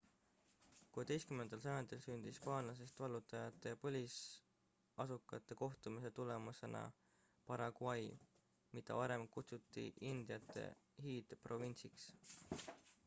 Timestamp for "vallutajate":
3.03-3.73